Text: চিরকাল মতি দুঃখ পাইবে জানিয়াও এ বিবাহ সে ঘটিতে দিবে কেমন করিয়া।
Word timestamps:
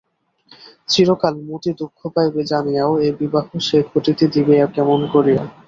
চিরকাল 0.89 1.35
মতি 1.47 1.71
দুঃখ 1.79 1.99
পাইবে 2.15 2.41
জানিয়াও 2.51 2.93
এ 2.99 3.09
বিবাহ 3.19 3.45
সে 3.67 3.77
ঘটিতে 3.89 4.25
দিবে 4.33 4.53
কেমন 4.75 4.99
করিয়া। 5.13 5.43